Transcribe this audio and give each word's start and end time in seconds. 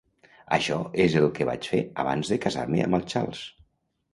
Això 0.55 0.77
és 1.03 1.17
el 1.19 1.27
que 1.35 1.47
vaig 1.49 1.67
fer 1.73 1.81
abans 2.05 2.33
de 2.33 2.39
casar-me 2.47 2.83
amb 2.87 2.99
el 3.01 3.07
Charles. 3.15 3.45